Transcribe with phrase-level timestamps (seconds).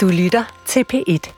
[0.00, 1.32] Du lytter til P1.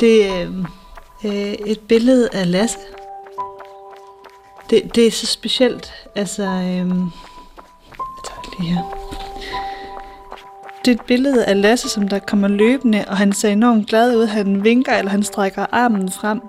[0.00, 0.64] Det er
[1.24, 2.78] øh, et billede af Lasse.
[4.70, 5.92] Det, det er så specielt.
[6.14, 6.86] Altså, øh, jeg
[8.24, 8.82] tager lige her.
[10.84, 14.16] Det er et billede af Lasse, som der kommer løbende, og han ser enormt glad
[14.16, 14.26] ud.
[14.26, 16.40] Han vinker, eller han strækker armen frem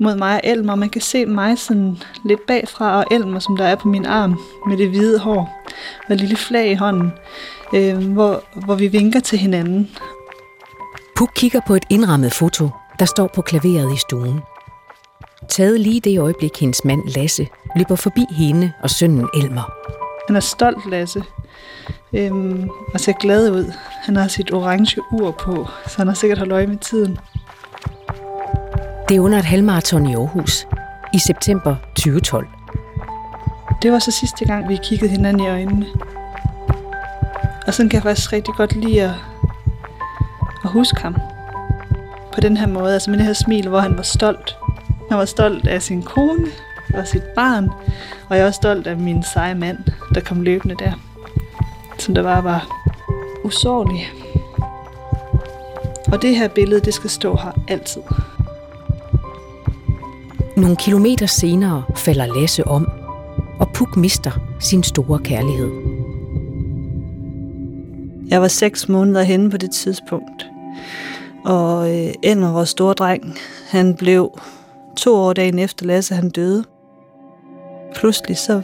[0.00, 0.74] mod mig og Elmer.
[0.74, 4.40] Man kan se mig sådan lidt bagfra, og Elmer, som der er på min arm,
[4.68, 5.64] med det hvide hår
[6.08, 7.12] og et lille flag i hånden,
[7.74, 9.90] øh, hvor, hvor vi vinker til hinanden.
[11.16, 14.40] Puk kigger på et indrammet foto, der står på klaveret i stuen.
[15.48, 19.72] Taget lige det øjeblik, hendes mand Lasse løber forbi hende og sønnen Elmer.
[20.26, 21.22] Han er stolt, Lasse,
[22.12, 23.72] øhm, og ser glad ud.
[24.02, 27.18] Han har sit orange ur på, så han har sikkert holdt øje med tiden.
[29.08, 30.66] Det er under et halvmarathon i Aarhus
[31.14, 32.46] i september 2012.
[33.82, 35.86] Det var så sidste gang, vi kiggede hinanden i øjnene.
[37.66, 39.10] Og sådan kan jeg faktisk rigtig godt lide at,
[40.64, 41.16] at huske ham.
[42.32, 44.56] På den her måde, altså med det her smil, hvor han var stolt.
[45.08, 46.46] Han var stolt af sin kone
[46.94, 47.70] og sit barn,
[48.28, 49.78] og jeg er også stolt af min seje mand,
[50.14, 50.92] der kom løbende der.
[51.98, 52.66] Som der bare var
[53.44, 54.08] usårlig.
[56.12, 58.02] Og det her billede, det skal stå her altid.
[60.58, 62.88] Nogle kilometer senere falder Lasse om,
[63.58, 65.70] og Puk mister sin store kærlighed.
[68.28, 70.46] Jeg var seks måneder henne på det tidspunkt.
[71.44, 73.34] Og øh, Ender, vores store dreng,
[73.68, 74.38] han blev
[74.96, 76.64] to år dagen efter Lasse, han døde.
[77.94, 78.62] Pludselig så,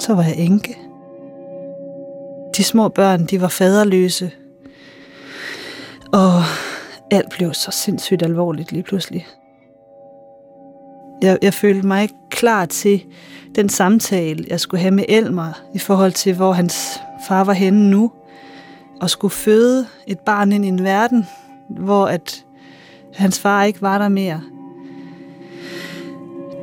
[0.00, 0.78] så var jeg enke.
[2.56, 4.30] De små børn, de var faderløse.
[6.12, 6.42] Og
[7.10, 9.26] alt blev så sindssygt alvorligt lige pludselig.
[11.24, 13.04] Jeg, jeg følte mig ikke klar til
[13.54, 17.90] den samtale, jeg skulle have med Elmer i forhold til, hvor hans far var henne
[17.90, 18.12] nu.
[19.00, 21.26] Og skulle føde et barn ind i en verden,
[21.68, 22.44] hvor at
[23.14, 24.40] hans far ikke var der mere.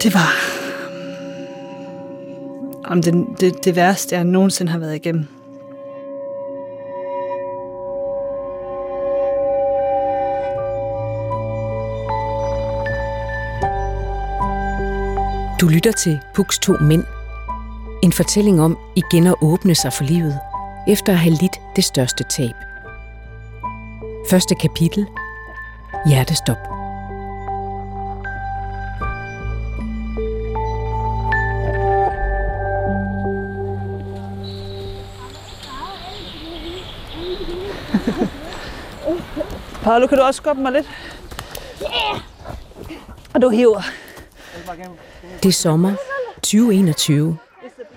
[0.03, 0.33] Det var
[0.91, 5.40] mm, om det, det, det værste, jeg nogensinde har været igennem.
[15.61, 17.03] Du lytter til Puks to mænd.
[18.03, 20.39] En fortælling om igen at åbne sig for livet,
[20.87, 22.55] efter at have lidt det største tab.
[24.29, 25.07] Første kapitel.
[26.07, 26.57] Hjertestop.
[39.83, 40.87] Paolo, kan du også skubbe mig lidt?
[43.33, 44.00] Og du hiver.
[45.43, 45.93] Det er sommer
[46.35, 47.37] 2021.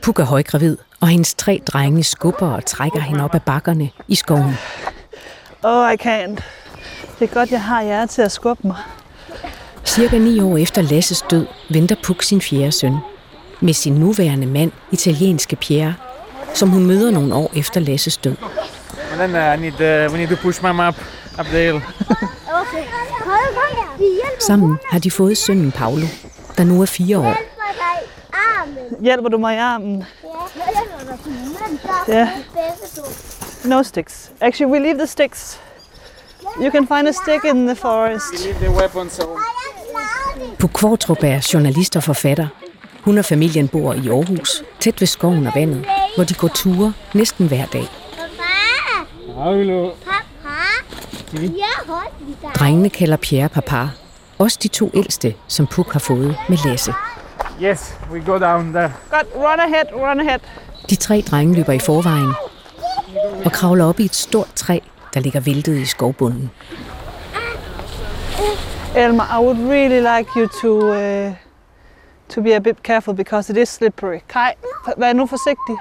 [0.02, 4.14] Puk er højgravid, og hendes tre drenge skubber og trækker hende op ad bakkerne i
[4.14, 4.54] skoven.
[5.62, 6.42] Oh, I can't.
[7.18, 8.76] Det er godt, jeg har jer til at skubbe mig.
[9.84, 12.96] Cirka ni år efter Lasses død venter Puk sin fjerde søn.
[13.60, 15.94] Med sin nuværende mand, italienske Pierre,
[16.54, 18.36] som hun møder nogle år efter Lasses død.
[19.12, 20.94] And then uh, I need, uh, we need to push mom up,
[21.40, 21.80] up the hill.
[24.40, 26.06] Sammen har de fået sønnen Paolo,
[26.58, 27.34] der nu er fire år.
[29.00, 30.04] Hjælper du mig i armen?
[32.08, 32.28] Ja.
[33.64, 34.30] No sticks.
[34.40, 35.60] Actually, we leave the sticks.
[36.60, 38.44] You can find a stick in the forest.
[38.44, 39.40] Leave the weapons home.
[40.58, 42.46] Puk Kvartrup er journalist og forfatter.
[43.04, 46.92] Hun og familien bor i Aarhus, tæt ved skoven og vandet, hvor de går ture
[47.14, 47.88] næsten hver dag.
[49.34, 49.90] Paolo.
[52.54, 53.88] Drengene kalder Pierre papa.
[54.38, 56.94] Også de to ældste, som Puk har fået med Lasse.
[57.62, 58.92] Yes, we go down there.
[59.10, 60.38] Godt, run ahead, run ahead.
[60.90, 62.32] De tre drenge løber i forvejen
[63.44, 64.78] og kravler op i et stort træ,
[65.14, 66.50] der ligger væltet i skovbunden.
[68.96, 71.32] Elmer, I would really like you to uh,
[72.28, 74.18] to be a bit careful because it is slippery.
[74.28, 74.50] Kai,
[74.96, 75.76] vær nu forsigtig.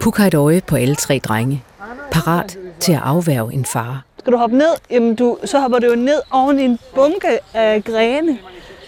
[0.00, 1.64] Puk har et øje på alle tre drenge,
[2.10, 4.00] parat til at afværge en fare.
[4.18, 4.68] Skal du hoppe ned?
[4.90, 8.38] Jamen, du, så hopper du jo ned oven i en bunke af grene.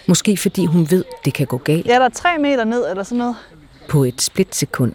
[0.07, 3.03] Måske fordi hun ved, det kan gå galt Ja, der er tre meter ned eller
[3.03, 3.35] sådan noget.
[3.89, 4.93] på et splitsekund.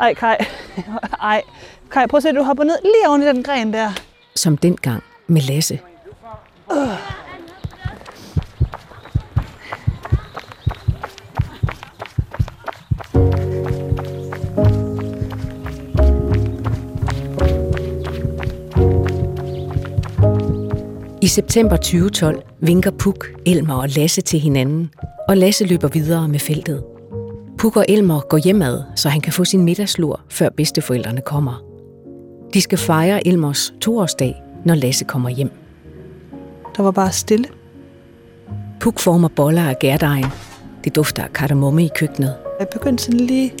[0.00, 0.36] Ej, Kai.
[1.22, 1.42] Ej.
[1.90, 3.90] Kai, prøv at se, du hopper ned lige oven i den gren der.
[4.36, 5.78] Som dengang med Lasse.
[21.28, 24.90] I september 2012 vinker Puk, Elmer og Lasse til hinanden,
[25.28, 26.84] og Lasse løber videre med feltet.
[27.58, 31.62] Puk og Elmer går hjemad, så han kan få sin middagslur, før bedsteforældrene kommer.
[32.54, 35.50] De skal fejre Elmers toårsdag, når Lasse kommer hjem.
[36.76, 37.48] Der var bare stille.
[38.80, 40.26] Puk former boller af gærdejen.
[40.84, 42.34] Det dufter af kardemomme i køkkenet.
[42.58, 43.52] Jeg begyndte sådan lige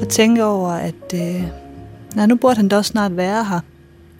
[0.00, 1.42] at tænke over, at øh,
[2.14, 3.60] nej, nu burde han da også snart være her.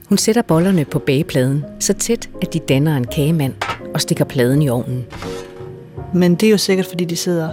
[0.08, 3.54] Hun sætter bollerne på bagepladen, så tæt, at de danner en kagemand,
[3.94, 5.06] og stikker pladen i ovnen.
[6.14, 7.50] Men det er jo sikkert, fordi de sidder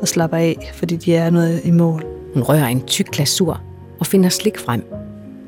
[0.00, 2.04] og slapper af, fordi de er noget i mål.
[2.34, 3.60] Hun rører en tyk glasur
[4.00, 4.84] og finder slik frem.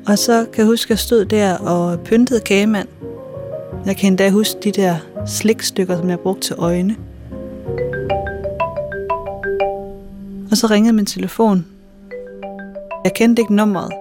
[0.07, 2.87] Og så kan jeg huske, at jeg stod der og pyntede kagemand.
[3.85, 4.95] Jeg kan endda huske de der
[5.27, 6.95] slikstykker, som jeg brugte til øjne.
[10.51, 11.65] Og så ringede min telefon.
[13.03, 13.91] Jeg kendte ikke nummeret,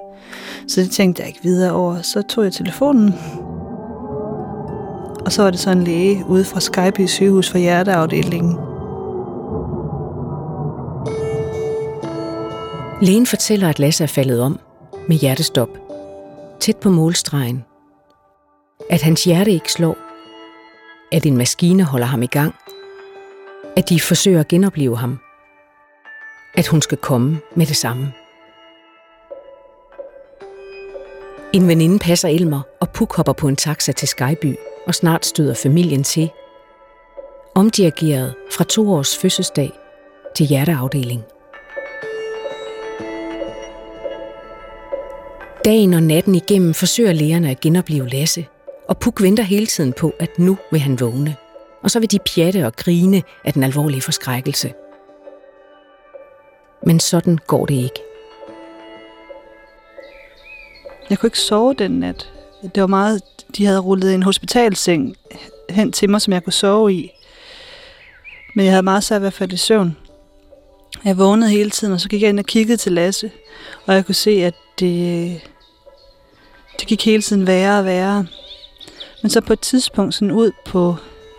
[0.69, 2.03] så det tænkte jeg ikke videre over.
[2.03, 3.14] Så tog jeg telefonen,
[5.25, 8.59] og så var det så en læge ude fra Skype sygehus for hjerteafdelingen.
[13.03, 14.59] Lægen fortæller, at Lasse er faldet om
[15.09, 15.69] med hjertestop.
[16.61, 17.65] Tæt på målstregen.
[18.91, 19.97] At hans hjerte ikke slår.
[21.12, 22.55] At en maskine holder ham i gang.
[23.76, 25.19] At de forsøger at genopleve ham.
[26.55, 28.12] At hun skal komme med det samme.
[31.52, 34.54] En veninde passer Elmer, og Puk hopper på en taxa til Skyby,
[34.87, 36.31] og snart støder familien til.
[37.54, 39.72] Omdirigeret fra to års fødselsdag
[40.37, 41.22] til hjerteafdeling.
[45.64, 48.46] Dagen og natten igennem forsøger lægerne at genopleve Lasse,
[48.88, 51.37] og Puk venter hele tiden på, at nu vil han vågne.
[51.82, 54.72] Og så vil de pjatte og grine af den alvorlige forskrækkelse.
[56.87, 58.12] Men sådan går det ikke.
[61.12, 62.32] Jeg kunne ikke sove den nat.
[62.75, 63.23] Det var meget,
[63.56, 65.17] de havde rullet en hospitalseng
[65.70, 67.11] hen til mig, som jeg kunne sove i.
[68.55, 69.97] Men jeg havde meget svært ved at falde i søvn.
[71.05, 73.31] Jeg vågnede hele tiden, og så gik jeg ind og kiggede til Lasse.
[73.87, 75.41] Og jeg kunne se, at det,
[76.81, 78.26] det gik hele tiden værre og værre.
[79.23, 80.97] Men så på et tidspunkt, sådan ud på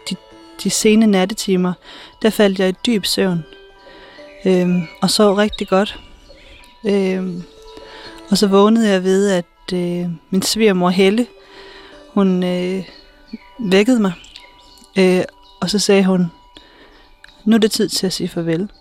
[0.10, 0.16] de,
[0.64, 1.74] de sene nattetimer,
[2.22, 3.46] der faldt jeg i dyb søvn.
[4.46, 6.00] Øhm, og sov rigtig godt.
[6.86, 7.44] Øhm,
[8.30, 11.28] og så vågnede jeg ved, at øh, min svigermor Helle,
[12.14, 12.84] hun øh,
[13.60, 14.14] vækkede mig.
[15.00, 15.24] Øh,
[15.62, 16.32] og så sagde hun,
[17.46, 18.72] nu er det tid til at sige farvel.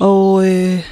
[0.00, 0.84] Og øh,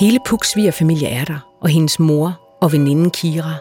[0.00, 3.54] Hele Puks svigerfamilie er der, og hendes mor og veninden Kira.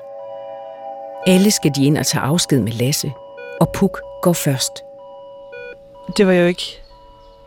[1.27, 3.11] Alle skal de ind og tage afsked med Lasse,
[3.61, 4.83] og Puk går først
[6.17, 6.81] det var jo ikke,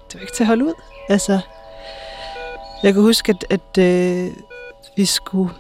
[0.08, 0.74] det var ikke til at holde ud.
[1.08, 1.40] Altså,
[2.82, 4.30] jeg kan huske, at, at øh,
[4.96, 5.54] vi skulle,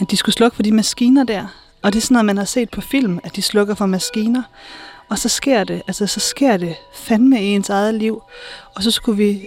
[0.00, 1.46] at de skulle slukke for de maskiner der.
[1.82, 4.42] Og det er sådan noget, man har set på film, at de slukker for maskiner.
[5.08, 8.22] Og så sker det, altså så sker det fandme i ens eget liv.
[8.74, 9.46] Og så skulle vi,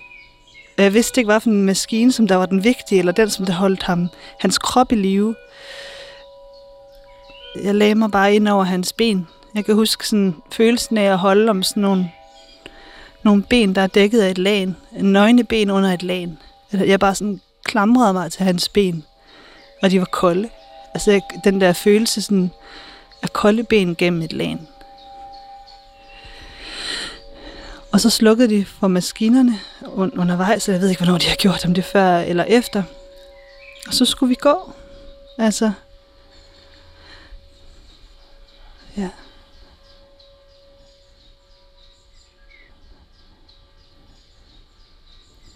[0.77, 3.45] jeg vidste ikke, hvad for en maskine, som der var den vigtige, eller den, som
[3.45, 4.09] der holdt ham,
[4.39, 5.35] hans krop i live.
[7.63, 9.27] Jeg lagde mig bare ind over hans ben.
[9.59, 12.11] Jeg kan huske sådan følelsen af at holde om sådan nogle,
[13.23, 14.77] nogle ben, der er dækket af et lagen.
[14.97, 16.39] En nøgne ben under et lagen.
[16.71, 19.03] Altså, jeg bare sådan klamrede mig til hans ben.
[19.81, 20.49] Og de var kolde.
[20.93, 22.51] Altså jeg, den der følelse sådan
[23.21, 24.67] af kolde ben gennem et lagen.
[27.91, 29.59] Og så slukkede de for maskinerne
[29.95, 32.83] undervejs, så jeg ved ikke, hvornår de har gjort dem det før eller efter.
[33.87, 34.73] Og så skulle vi gå.
[35.37, 35.71] Altså,
[38.97, 39.09] ja.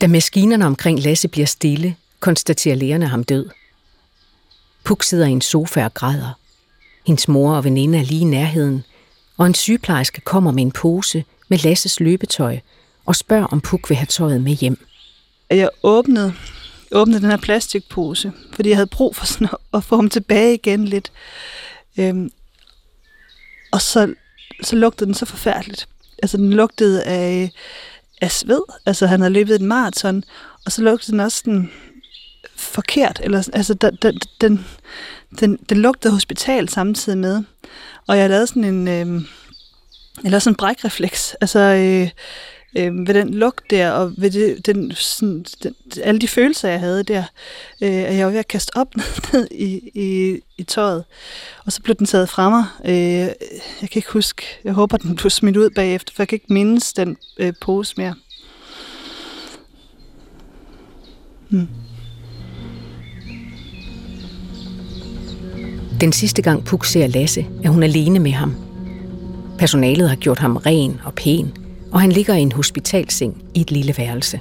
[0.03, 3.49] Da maskinerne omkring Lasse bliver stille, konstaterer lægerne ham død.
[4.83, 6.39] Puk sidder i en sofa og græder.
[7.07, 8.83] Hendes mor og veninde er lige i nærheden,
[9.37, 12.59] og en sygeplejerske kommer med en pose med Lasses løbetøj
[13.05, 14.85] og spørger, om Puk vil have tøjet med hjem.
[15.49, 16.33] jeg åbnede,
[16.91, 20.53] åbnede den her plastikpose, fordi jeg havde brug for sådan at, at få ham tilbage
[20.53, 21.11] igen lidt.
[21.97, 22.31] Øhm,
[23.71, 24.13] og så,
[24.63, 25.87] så lugtede den så forfærdeligt.
[26.23, 27.51] Altså den lugtede af,
[28.23, 28.61] af sved.
[28.85, 30.23] Altså han havde løbet et maraton,
[30.65, 31.71] og så lugtede den også sådan
[32.55, 33.19] forkert.
[33.23, 34.65] Eller, altså den, den, den,
[35.39, 37.43] den, den lugtede hospital samtidig med.
[38.07, 38.87] Og jeg lavede sådan en...
[38.87, 39.21] Øh,
[40.25, 41.35] eller sådan en brækrefleks.
[41.41, 42.09] Altså, øh,
[42.75, 46.79] øh, ved den lugt der, og ved det, den, sådan, den, alle de følelser, jeg
[46.79, 47.23] havde der,
[47.81, 48.87] øh, at jeg var ved at kaste op
[49.33, 51.03] ned i, i, i tøjet.
[51.65, 52.65] Og så blev den taget fra mig.
[52.85, 52.93] Øh,
[53.81, 56.53] jeg kan ikke huske, jeg håber, den blev smidt ud bagefter, for jeg kan ikke
[56.53, 58.15] mindes den øh, pose mere.
[61.49, 61.67] Hmm.
[66.01, 68.55] Den sidste gang Puk ser Lasse, er hun alene med ham.
[69.57, 71.62] Personalet har gjort ham ren og pæn,
[71.93, 74.39] og han ligger i en hospitalseng i et lille værelse.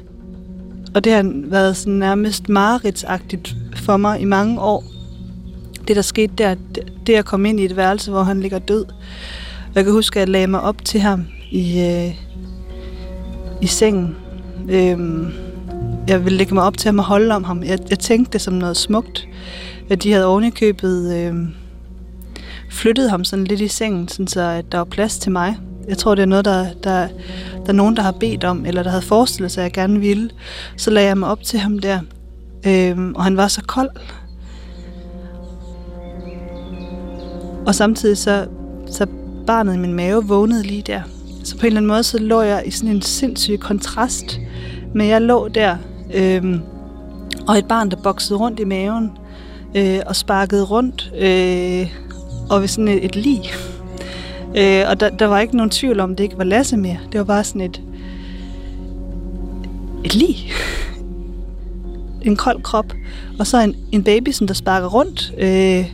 [0.95, 4.85] Og det har været sådan nærmest mareridtsagtigt for mig i mange år.
[5.89, 6.55] Det, der skete der,
[7.07, 8.85] det at komme ind i et værelse, hvor han ligger død.
[9.75, 12.15] Jeg kan huske, at jeg lagde mig op til ham i, øh,
[13.63, 14.17] i sengen.
[14.71, 15.29] Øhm,
[16.09, 17.63] jeg ville lægge mig op til ham og holde om ham.
[17.63, 19.29] Jeg, jeg tænkte det som noget smukt.
[19.91, 21.35] At de havde ovenikøbet øh,
[22.71, 25.57] flyttet ham sådan lidt i sengen, sådan så at der var plads til mig.
[25.89, 27.09] Jeg tror, det er noget, der, der,
[27.67, 30.01] der er nogen, der har bedt om, eller der havde forestillet sig, at jeg gerne
[30.01, 30.31] ville.
[30.77, 32.01] Så lagde jeg mig op til ham der,
[32.67, 33.91] øhm, og han var så kold.
[37.67, 38.47] Og samtidig så,
[38.87, 39.07] så
[39.47, 41.03] barnet i min mave vågnede lige der.
[41.45, 44.41] Så på en eller anden måde, så lå jeg i sådan en sindssyg kontrast.
[44.95, 45.77] Men jeg lå der,
[46.15, 46.61] øhm,
[47.49, 49.11] og et barn, der boksede rundt i maven,
[49.75, 51.93] øh, og sparkede rundt, øh,
[52.51, 53.41] og ved sådan et, et lig.
[54.57, 56.99] Øh, og der, der var ikke nogen tvivl om, at det ikke var Lasse mere.
[57.13, 57.83] Det var bare sådan et,
[60.05, 60.37] et lig.
[62.27, 62.93] en kold krop.
[63.39, 65.87] Og så en, en baby, som der sparker rundt, øh,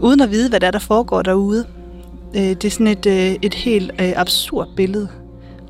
[0.00, 1.66] uden at vide, hvad der er, der foregår derude.
[2.36, 5.08] Øh, det er sådan et, øh, et helt øh, absurd billede.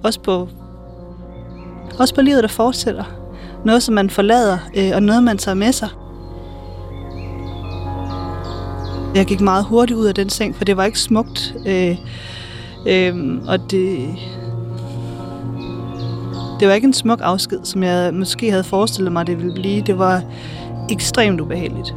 [0.02, 0.48] Også på,
[1.98, 3.04] også på livet, der fortsætter.
[3.64, 5.88] Noget, som man forlader, øh, og noget, man tager med sig.
[9.14, 11.54] Jeg gik meget hurtigt ud af den seng, for det var ikke smukt.
[11.66, 11.96] Øh,
[12.86, 13.14] øh,
[13.48, 14.08] og det,
[16.60, 19.82] det var ikke en smuk afsked, som jeg måske havde forestillet mig, det ville blive.
[19.82, 20.22] Det var
[20.90, 21.94] ekstremt ubehageligt.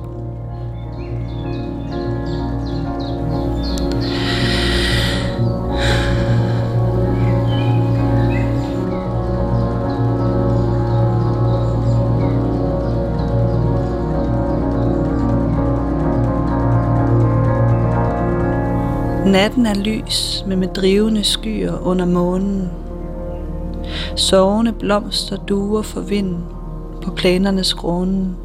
[19.26, 22.70] Natten er lys, men med drivende skyer under månen.
[24.16, 26.44] Sovende blomster duer for vinden
[27.04, 28.36] på planernes grånen.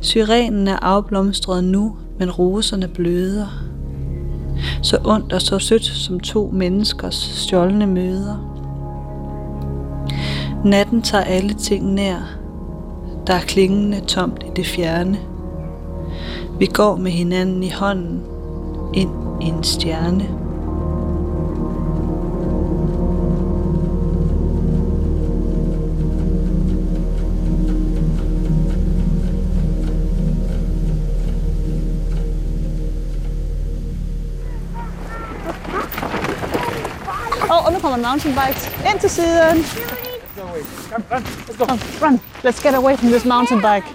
[0.00, 3.46] Syrenen er afblomstret nu, men roserne bløder.
[4.82, 8.36] Så ondt og så sødt som to menneskers stjålne møder.
[10.64, 12.38] Natten tager alle ting nær.
[13.26, 15.18] Der er klingende tomt i det fjerne.
[16.58, 18.33] Vi går med hinanden i hånden
[18.94, 20.28] ind i en stjerne.
[37.50, 39.64] Oh, og nu kommer mountainbikes ind til siden.
[41.58, 42.20] Come, run.
[42.44, 43.86] Let's get away from this mountain bike.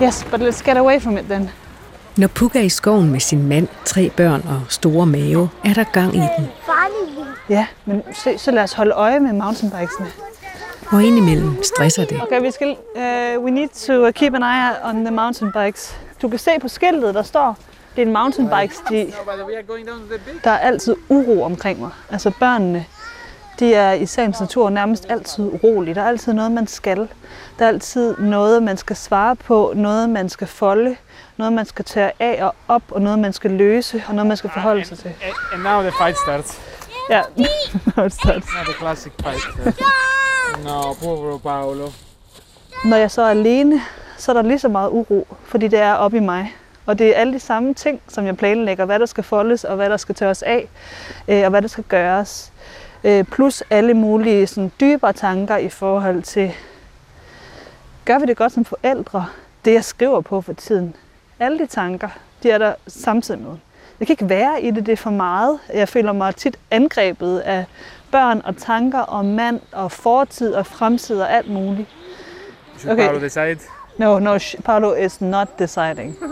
[0.00, 1.50] Yes, but let's get away from it then.
[2.16, 5.84] Når Puk er i skoven med sin mand, tre børn og store mave, er der
[5.84, 6.48] gang i den.
[7.48, 10.06] Ja, men se, så lad os holde øje med mountainbikesene.
[10.92, 12.22] Og indimellem stresser det.
[12.22, 15.96] Okay, vi skal, uh, we need to keep an eye on the mountain bikes.
[16.22, 17.58] Du kan se på skiltet, der står,
[17.96, 19.14] det er en mountainbike sti.
[20.44, 21.90] Der er altid uro omkring mig.
[22.10, 22.84] Altså børnene,
[23.58, 25.94] de er i sagens natur nærmest altid urolige.
[25.94, 27.08] Der er altid noget, man skal.
[27.58, 30.96] Der er altid noget, man skal svare på, noget, man skal folde,
[31.36, 34.36] noget, man skal tage af og op, og noget, man skal løse, og noget, man
[34.36, 35.12] skal forholde sig til.
[35.52, 36.60] And, now the fight starts.
[37.10, 37.22] Ja,
[37.96, 38.46] now it starts.
[38.54, 39.74] Now the classic fight.
[40.64, 41.88] No, poor Paolo.
[42.84, 43.80] Når jeg så er alene,
[44.18, 46.56] så er der lige så meget uro, fordi det er oppe i mig.
[46.86, 49.76] Og det er alle de samme ting, som jeg planlægger, hvad der skal foldes, og
[49.76, 50.68] hvad der skal tørres af,
[51.28, 52.51] øh, og hvad der skal gøres.
[53.04, 56.52] Øh, plus alle mulige sådan, dybere tanker i forhold til,
[58.04, 59.26] gør vi det godt som forældre?
[59.64, 60.96] Det jeg skriver på for tiden.
[61.40, 62.08] Alle de tanker,
[62.42, 63.56] de er der samtidig med.
[64.00, 65.58] Jeg kan ikke være i det, det er for meget.
[65.74, 67.64] Jeg føler mig tit angrebet af
[68.10, 71.88] børn og tanker og mand og fortid og fremtid og alt muligt.
[72.78, 73.04] Should Okay.
[73.08, 73.58] Paolo decide?
[73.98, 76.16] No, no, Paolo is not deciding.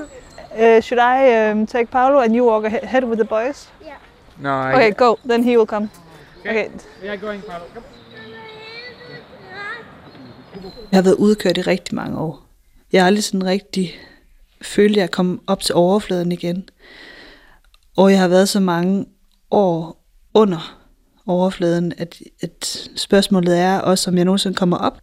[0.52, 3.68] Uh, should I um, take Paolo and you walk ahe- ahead with the boys?
[4.38, 5.16] No, I, Okay, go.
[5.28, 5.90] Then he will come.
[6.40, 6.68] Okay.
[7.08, 7.64] are going, Paolo.
[7.74, 7.84] Come.
[10.92, 12.46] Jeg har været udkørt i rigtig mange år.
[12.92, 13.94] Jeg har aldrig sådan rigtig
[14.62, 16.68] følt, at jeg kom op til overfladen igen.
[17.96, 19.06] Og jeg har været så mange
[19.50, 20.04] år
[20.34, 20.80] under
[21.26, 24.98] overfladen, at, at spørgsmålet er også, om jeg nogensinde kommer op.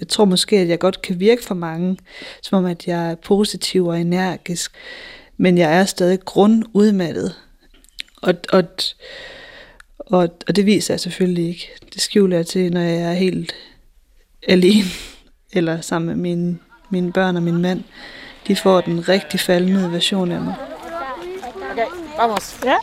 [0.00, 1.98] Jeg tror måske, at jeg godt kan virke for mange,
[2.42, 4.72] som om at jeg er positiv og energisk,
[5.36, 7.34] men jeg er stadig grundudmattet.
[8.22, 8.64] Og, og,
[10.10, 11.70] og, og det viser jeg selvfølgelig ikke.
[11.94, 13.52] Det skjuler jeg til, når jeg er helt
[14.48, 14.88] alene,
[15.56, 16.58] eller sammen med mine,
[16.90, 17.82] mine børn og min mand.
[18.46, 20.54] de får den rigtig faldende version af mig.
[21.72, 21.86] Okay,
[22.18, 22.60] vamos.
[22.64, 22.76] Ja.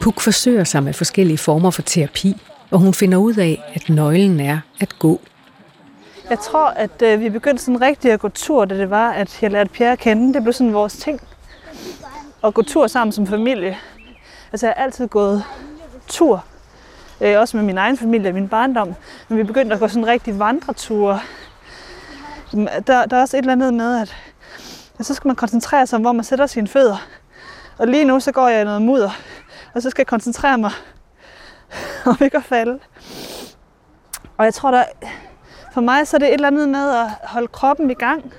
[0.00, 2.36] Puk forsøger sig med forskellige former for terapi,
[2.70, 5.20] og hun finder ud af, at nøglen er at gå.
[6.30, 9.42] Jeg tror, at øh, vi begyndte sådan rigtig at gå tur, da det var, at
[9.42, 10.34] jeg lærte Pierre at kende.
[10.34, 11.20] Det blev sådan vores ting.
[12.44, 13.76] At gå tur sammen som familie.
[14.52, 15.44] Altså, jeg har altid gået
[16.08, 16.44] tur.
[17.20, 18.94] Øh, også med min egen familie og min barndom.
[19.28, 21.20] Men vi begyndte at gå sådan rigtig vandreture.
[22.52, 24.16] Mm, der, der er også et eller andet med, at,
[24.98, 27.06] at så skal man koncentrere sig om, hvor man sætter sine fødder.
[27.78, 29.10] Og lige nu, så går jeg i noget mudder.
[29.74, 30.70] Og så skal jeg koncentrere mig
[32.06, 32.78] om ikke at falde.
[34.36, 34.84] Og jeg tror, der,
[35.72, 38.32] for mig så er det et eller andet med at holde kroppen i gang.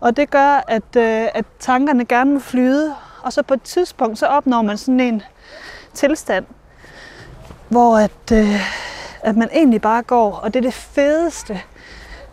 [0.00, 2.94] Og det gør, at, øh, at tankerne gerne må flyde.
[3.22, 5.22] Og så på et tidspunkt, så opnår man sådan en
[5.94, 6.46] tilstand,
[7.68, 8.60] hvor at, øh,
[9.22, 10.32] at man egentlig bare går.
[10.32, 11.62] Og det er det fedeste,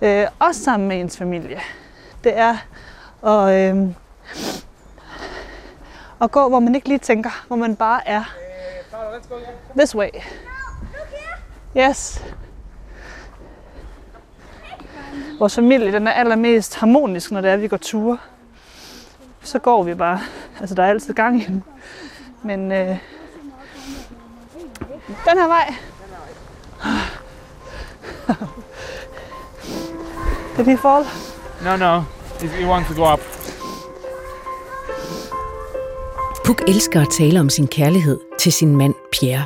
[0.02, 1.60] øh, også sammen med ens familie.
[2.24, 2.58] Det er
[3.24, 3.88] at, øh,
[6.22, 8.24] at gå, hvor man ikke lige tænker, hvor man bare er.
[9.78, 10.10] This way.
[11.78, 12.24] Yes.
[15.40, 18.18] Vores familie den er allermest harmonisk, når det er, at vi går ture.
[19.48, 20.20] Så går vi bare.
[20.60, 21.64] Altså, der er altid gang i den.
[22.44, 22.98] Men øh,
[25.08, 25.74] den her vej.
[30.58, 31.06] Did he fall?
[31.64, 32.02] No, no.
[32.44, 33.20] If you want to go up.
[36.46, 39.46] Puk elsker at tale om sin kærlighed til sin mand Pierre.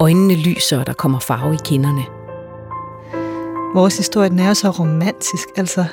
[0.00, 2.04] Øjnene lyser, og der kommer farve i kinderne.
[3.74, 5.48] Vores historie den er jo så romantisk.
[5.56, 5.84] Altså,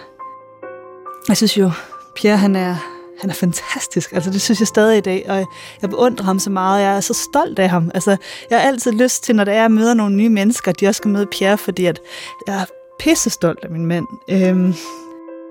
[1.27, 1.71] jeg synes jo,
[2.15, 2.75] Pierre han er,
[3.21, 4.11] han er fantastisk.
[4.11, 5.45] Altså, det synes jeg stadig i dag, og
[5.81, 6.83] jeg beundrer ham så meget.
[6.83, 7.91] Jeg er så stolt af ham.
[7.93, 8.17] Altså,
[8.49, 10.87] jeg har altid lyst til, når det er, at møder nogle nye mennesker, at de
[10.87, 11.99] også skal møde Pierre, fordi at
[12.47, 12.65] jeg er
[12.99, 14.05] pisse stolt af min mand.
[14.29, 14.73] Øhm,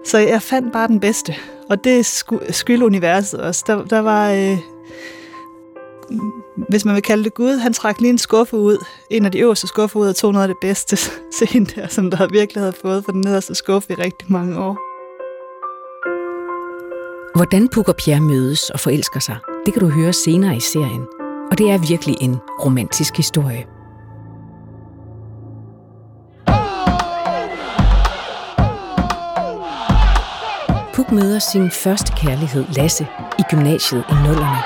[0.05, 1.35] så jeg fandt bare den bedste,
[1.69, 3.65] og det er skyld universet også.
[3.67, 4.59] Der, der var, øh,
[6.69, 9.39] hvis man vil kalde det Gud, han trak lige en skuffe ud, en af de
[9.39, 10.97] øverste skuffer ud, og tog noget af det bedste
[11.39, 14.59] til hende der, som der virkelig havde fået for den nederste skuffe i rigtig mange
[14.59, 14.90] år.
[17.34, 21.06] Hvordan Puk og Pierre mødes og forelsker sig, det kan du høre senere i serien.
[21.50, 23.64] Og det er virkelig en romantisk historie.
[30.95, 33.06] Puk møder sin første kærlighed, Lasse,
[33.38, 34.62] i gymnasiet i nullerne.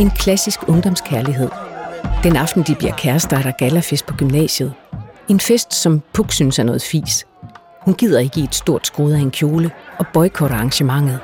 [0.00, 1.48] En klassisk ungdomskærlighed.
[2.22, 4.74] Den aften, de bliver kærester, er der galafest på gymnasiet.
[5.28, 7.26] En fest, som Puk synes er noget fis.
[7.84, 11.20] Hun gider ikke i et stort skud af en kjole og boykotter arrangementet.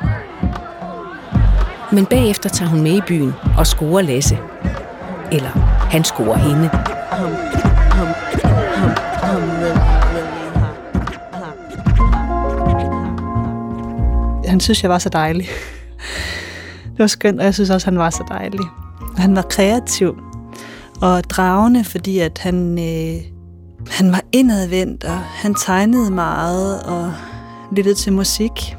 [1.92, 4.38] Men bagefter tager hun med i byen og scorer Lasse.
[5.32, 5.50] Eller
[5.90, 6.70] han scorer hende.
[14.48, 15.48] Han synes, jeg var så dejlig.
[16.82, 18.60] Det var skønt, og jeg synes også, han var så dejlig.
[19.16, 20.18] Han var kreativ
[21.00, 23.37] og dragende, fordi at han, øh,
[23.90, 27.12] han var indadvendt, og han tegnede meget og
[27.76, 28.76] lyttede til musik.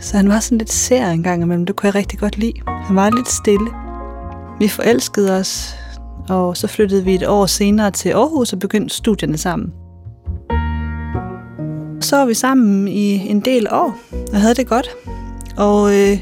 [0.00, 1.66] Så han var sådan lidt sær en gang imellem.
[1.66, 2.52] Det kunne jeg rigtig godt lide.
[2.66, 3.70] Han var lidt stille.
[4.60, 5.74] Vi forelskede os,
[6.28, 9.72] og så flyttede vi et år senere til Aarhus og begyndte studierne sammen.
[12.00, 13.98] Så var vi sammen i en del år
[14.32, 14.88] og havde det godt.
[15.56, 16.18] Og, øh,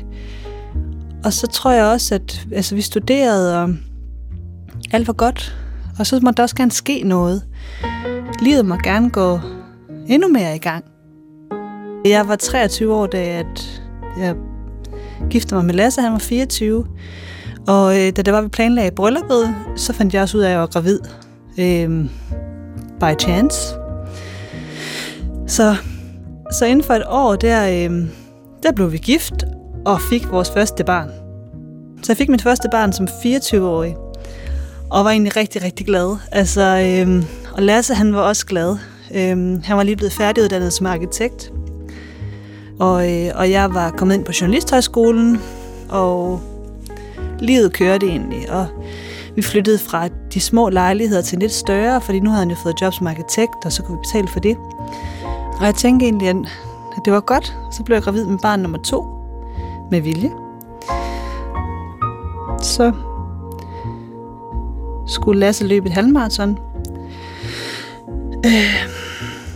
[1.25, 3.75] og så tror jeg også, at altså, vi studerede og
[4.93, 5.57] alt var godt.
[5.99, 7.43] Og så må der også gerne ske noget.
[8.41, 9.41] Livet må gerne gå
[10.09, 10.85] endnu mere i gang.
[12.05, 13.45] Jeg var 23 år, da jeg,
[14.19, 14.35] jeg
[15.31, 16.87] giftede mig med Lasse, han var 24.
[17.69, 20.53] Og øh, da det var, vi planlagde brylluppet, så fandt jeg også ud af, at
[20.53, 21.01] jeg var gravid.
[21.59, 22.05] Øh,
[23.01, 23.59] by chance.
[25.47, 25.77] Så,
[26.53, 28.07] så inden for et år, der, øh,
[28.63, 29.45] der blev vi gift
[29.87, 31.11] og fik vores første barn.
[32.03, 33.97] Så jeg fik mit første barn som 24-årig,
[34.91, 36.17] og var egentlig rigtig, rigtig glad.
[36.33, 37.25] Altså, øh,
[37.57, 38.77] og Lasse, han var også glad.
[39.15, 41.53] Øhm, han var lige blevet færdiguddannet som arkitekt,
[42.79, 45.41] og, øh, og jeg var kommet ind på Journalisthøjskolen,
[45.89, 46.41] og
[47.39, 48.67] livet kørte egentlig, og
[49.37, 52.81] vi flyttede fra de små lejligheder til lidt større, fordi nu havde han jo fået
[52.81, 54.57] job som arkitekt, og så kunne vi betale for det.
[55.59, 56.37] Og jeg tænkte egentlig, at
[57.05, 57.57] det var godt.
[57.73, 59.05] Så blev jeg gravid med barn nummer to,
[59.91, 60.31] med vilje.
[62.63, 62.93] Så
[65.07, 66.59] skulle Lasse løbe et halvmarathon.
[68.47, 68.89] Øh,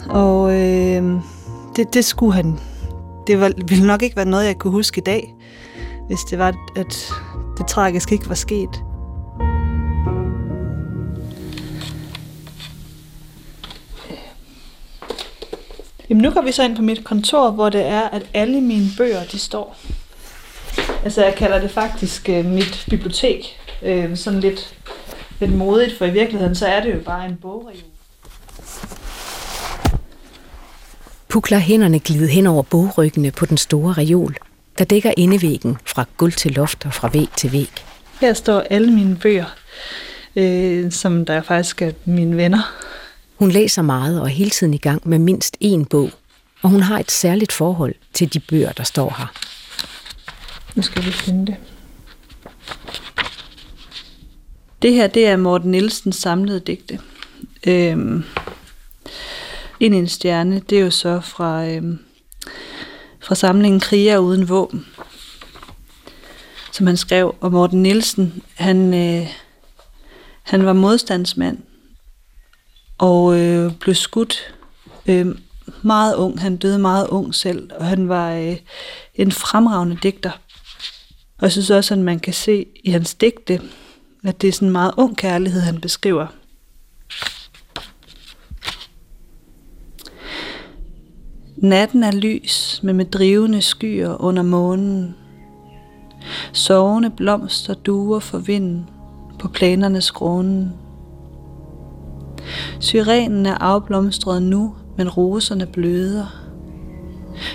[0.09, 1.21] og øh,
[1.77, 2.59] det, det skulle han.
[3.27, 5.35] Det var, ville nok ikke være noget, jeg kunne huske i dag,
[6.07, 7.13] hvis det var, at
[7.59, 8.83] det tragisk ikke var sket.
[16.11, 18.87] Jamen nu går vi så ind på mit kontor, hvor det er, at alle mine
[18.99, 19.77] bøger, de står.
[21.05, 23.57] Altså jeg kalder det faktisk øh, mit bibliotek.
[23.83, 24.75] Øh, sådan lidt,
[25.41, 27.77] lidt modigt, for i virkeligheden så er det jo bare en bogreol.
[31.31, 34.37] Puk lader hænderne glide hen over bogryggene på den store reol,
[34.79, 37.71] der dækker indevæggen fra gulv til loft og fra væg til væg.
[38.21, 39.55] Her står alle mine bøger,
[40.37, 42.75] øh, som der faktisk er mine venner.
[43.39, 46.11] Hun læser meget og er hele tiden i gang med mindst én bog,
[46.63, 49.27] og hun har et særligt forhold til de bøger, der står her.
[50.75, 51.57] Nu skal vi finde det.
[54.83, 56.99] Det her, det er Morten Nielsens samlede digte.
[57.67, 58.25] Øhm,
[59.81, 61.83] ind i en stjerne, det er jo så fra, øh,
[63.21, 64.87] fra samlingen Kriger uden våben,
[66.73, 67.35] som han skrev.
[67.41, 69.27] Og Morten Nielsen, han, øh,
[70.43, 71.59] han var modstandsmand
[72.99, 74.55] og øh, blev skudt
[75.07, 75.27] øh,
[75.83, 76.41] meget ung.
[76.41, 78.57] Han døde meget ung selv, og han var øh,
[79.15, 80.31] en fremragende digter.
[81.39, 83.61] Og jeg synes også, at man kan se i hans digte,
[84.25, 86.27] at det er sådan en meget ung kærlighed, han beskriver.
[91.61, 95.15] Natten er lys, men med drivende skyer under månen.
[96.53, 98.89] Sovende blomster duer for vinden
[99.39, 100.73] på planernes grunde.
[102.79, 106.27] Syrenen er afblomstret nu, men roserne bløder.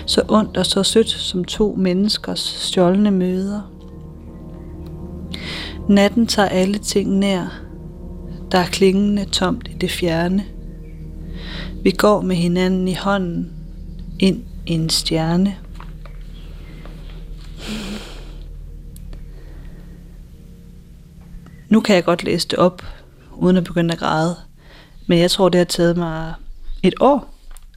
[0.06, 3.60] Så ondt og så sødt som to menneskers stjålne møder.
[5.88, 7.60] Natten tager alle ting nær.
[8.52, 10.44] Der er klingende tomt i det fjerne.
[11.82, 13.55] Vi går med hinanden i hånden
[14.18, 15.56] ind i en stjerne.
[21.68, 22.82] Nu kan jeg godt læse det op,
[23.36, 24.36] uden at begynde at græde.
[25.06, 26.34] Men jeg tror, det har taget mig
[26.82, 27.34] et år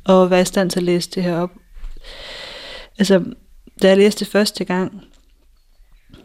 [0.10, 1.52] at være i stand til at læse det her op.
[2.97, 3.23] Altså,
[3.82, 5.02] da jeg læste det første gang,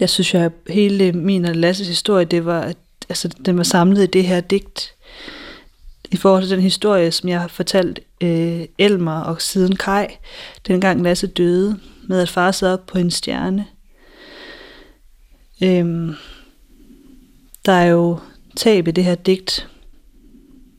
[0.01, 2.73] jeg synes jo, at hele min og Lasses historie, det var,
[3.09, 4.95] altså, den var samlet i det her digt.
[6.15, 10.07] I forhold til den historie, som jeg har fortalt øh, Elmer og siden Kai,
[10.67, 13.67] dengang Lasse døde, med at far sad op på en stjerne.
[15.63, 16.15] Øhm,
[17.67, 18.19] der er jo
[18.57, 19.69] tab i det her digt.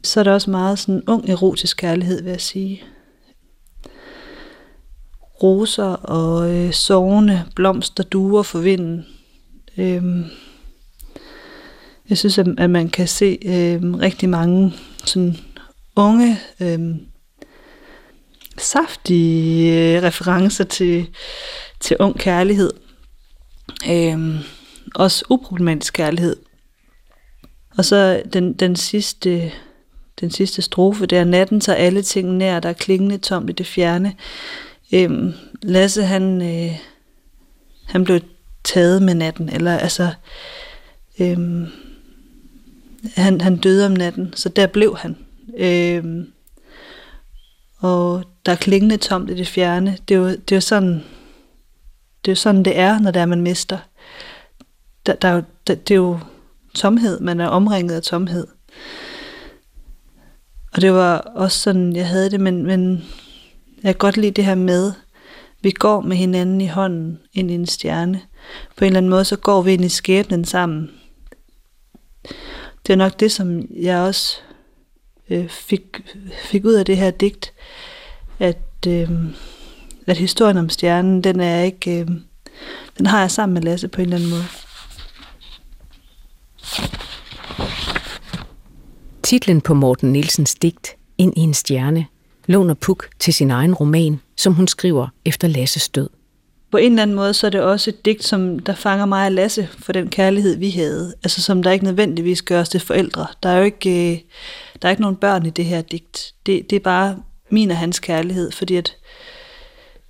[0.03, 2.83] Så er der også meget sådan ung erotisk kærlighed, vil jeg sige.
[5.43, 9.05] Roser og øh, sovende blomster duer for vinden.
[9.77, 10.25] Øhm,
[12.09, 14.73] jeg synes, at, at man kan se øh, rigtig mange
[15.09, 15.37] sådan
[15.95, 16.79] unge, øh,
[18.57, 21.09] saftige øh, referencer til,
[21.79, 22.71] til ung kærlighed.
[23.89, 24.35] Øh,
[24.95, 26.35] også uproblematisk kærlighed.
[27.77, 29.51] Og så den, den sidste
[30.21, 33.65] den sidste strofe, der natten tager alle ting nær, der er klingende tomt i det
[33.65, 34.15] fjerne.
[34.93, 36.79] Øhm, Lasse, han, øh,
[37.85, 38.19] han blev
[38.63, 40.13] taget med natten, eller altså,
[41.19, 41.67] øhm,
[43.15, 45.17] han, han døde om natten, så der blev han.
[45.57, 46.31] Øhm,
[47.77, 49.97] og der er klingende tomt i det fjerne.
[50.07, 51.03] Det er jo, det er jo sådan,
[52.25, 53.77] det er sådan, det er, når det er, man mister.
[55.05, 56.19] Der, der er jo, der, det er jo
[56.73, 58.47] tomhed, man er omringet af tomhed.
[60.73, 63.05] Og det var også sådan, jeg havde det, men, men
[63.83, 64.91] jeg kan godt lide det her med,
[65.61, 68.21] vi går med hinanden i hånden ind i en stjerne.
[68.77, 70.91] På en eller anden måde, så går vi ind i skæbnen sammen.
[72.87, 74.37] Det er nok det, som jeg også
[75.29, 75.81] øh, fik,
[76.45, 77.53] fik ud af det her digt,
[78.39, 79.09] at, øh,
[80.07, 82.07] at historien om stjernen, den er ikke, øh,
[82.97, 84.45] den har jeg sammen med Lasse på en eller anden måde.
[89.23, 92.05] Titlen på Morten Nielsens digt, Ind i en stjerne,
[92.45, 96.09] låner Puk til sin egen roman, som hun skriver efter Lasses død.
[96.75, 99.25] På en eller anden måde, så er det også et digt, som der fanger mig
[99.25, 101.13] og Lasse for den kærlighed, vi havde.
[101.23, 103.27] Altså som der ikke nødvendigvis gør os til forældre.
[103.43, 104.19] Der er jo ikke, øh,
[104.81, 106.33] der er ikke nogen børn i det her digt.
[106.45, 107.17] Det, det er bare
[107.49, 108.95] min og hans kærlighed, fordi at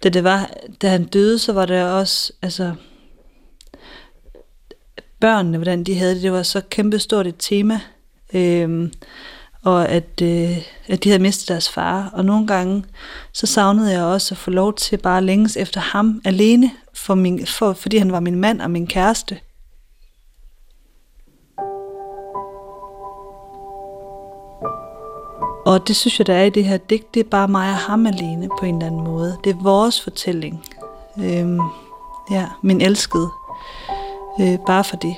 [0.03, 0.51] da, det var,
[0.81, 2.73] da han døde, så var det også, altså,
[5.19, 7.79] børnene, hvordan de havde det, det var så kæmpestort et tema
[8.33, 8.91] Øhm,
[9.65, 12.09] og at, øh, at de havde mistet deres far.
[12.13, 12.85] Og nogle gange,
[13.33, 17.45] så savnede jeg også at få lov til bare længes efter ham alene, for min,
[17.45, 19.39] for, fordi han var min mand og min kæreste.
[25.65, 27.77] Og det synes jeg, der er i det her digt, det er bare mig og
[27.77, 29.37] ham alene på en eller anden måde.
[29.43, 30.65] Det er vores fortælling.
[31.17, 31.59] Øhm,
[32.31, 33.29] ja, min elskede.
[34.41, 35.15] Øh, bare for det.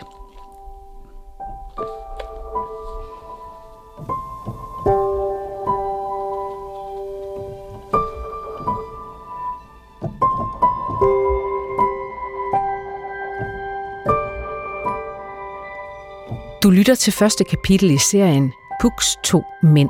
[16.64, 19.90] Du lytter til første kapitel i serien Puks to mænd.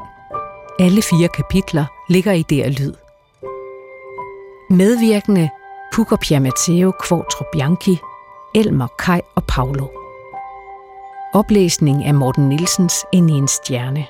[0.79, 2.93] Alle fire kapitler ligger i der lyd.
[4.69, 5.49] Medvirkende
[5.93, 7.99] Puk og Pia Matteo Kvartrup Bianchi,
[8.55, 9.87] Elmer, Kai og Paolo.
[11.33, 14.05] Oplæsning af Morten Nielsens Ind i en stjerne.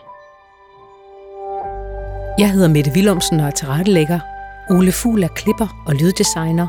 [2.39, 4.19] Jeg hedder Mette Willumsen og er tilrettelægger.
[4.69, 6.67] Ole Fugl er klipper og lyddesigner.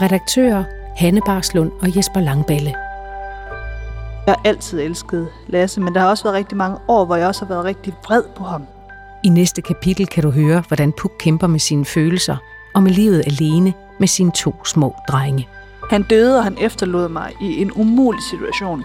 [0.00, 0.64] Redaktører
[0.96, 2.74] Hanne Barslund og Jesper Langballe.
[4.26, 7.28] Jeg har altid elsket Lasse, men der har også været rigtig mange år, hvor jeg
[7.28, 8.66] også har været rigtig vred på ham.
[9.24, 12.36] I næste kapitel kan du høre, hvordan Puk kæmper med sine følelser
[12.74, 15.48] og med livet alene med sine to små drenge.
[15.90, 18.84] Han døde, og han efterlod mig i en umulig situation.